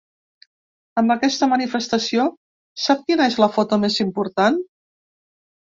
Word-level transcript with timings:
Amb 1.01 1.13
aquesta 1.15 1.49
manifestació, 1.51 2.25
sap 2.87 3.05
quina 3.11 3.31
és 3.33 3.39
la 3.45 3.53
foto 3.59 3.81
més 3.85 4.03
important? 4.07 4.63